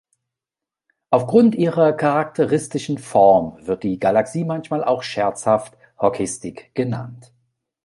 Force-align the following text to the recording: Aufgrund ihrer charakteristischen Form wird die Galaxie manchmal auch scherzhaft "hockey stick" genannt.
Aufgrund 1.11 1.53
ihrer 1.53 1.93
charakteristischen 1.93 2.97
Form 2.97 3.55
wird 3.67 3.83
die 3.83 3.99
Galaxie 3.99 4.43
manchmal 4.43 4.83
auch 4.83 5.03
scherzhaft 5.03 5.77
"hockey 5.99 6.25
stick" 6.25 6.71
genannt. 6.73 7.31